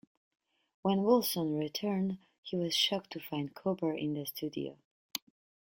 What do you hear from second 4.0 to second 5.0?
the studio.